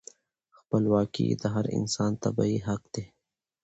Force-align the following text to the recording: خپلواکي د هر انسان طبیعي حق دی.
خپلواکي 0.57 1.27
د 1.41 1.43
هر 1.53 1.65
انسان 1.77 2.11
طبیعي 2.23 2.59
حق 2.67 2.83
دی. 2.93 3.05